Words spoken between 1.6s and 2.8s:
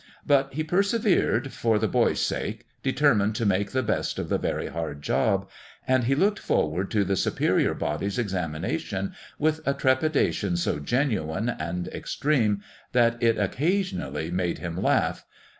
the boys' sake,